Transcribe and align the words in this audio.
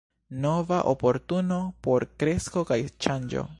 Nova 0.45 0.79
oportuno 0.93 1.59
por 1.87 2.07
kresko 2.23 2.67
kaj 2.73 2.81
ŝanĝo. 3.07 3.49